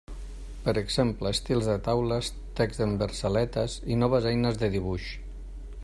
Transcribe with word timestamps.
Per 0.67 0.73
exemple, 0.81 1.33
estils 1.37 1.67
de 1.71 1.75
taules, 1.89 2.31
text 2.61 2.83
en 2.87 2.97
versaletes 3.03 3.77
i 3.93 3.99
noves 4.05 4.31
eines 4.33 4.63
de 4.65 4.73
dibuix. 4.79 5.13